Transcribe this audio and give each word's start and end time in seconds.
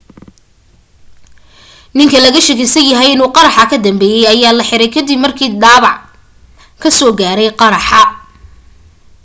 ninka 1.95 2.17
laga 2.23 2.39
shakisanahay 2.47 3.09
inuu 3.15 3.31
qaraxa 3.35 3.69
ka 3.71 3.77
dambeeyey 3.85 4.25
ayaa 4.33 4.57
la 4.57 4.63
xiray 4.69 4.89
ka 4.95 5.01
dib 5.07 5.19
markuu 5.23 5.49
dhaabac 5.61 5.97
kasoo 6.81 7.13
gaaray 7.19 7.49
qaraxa 7.61 8.01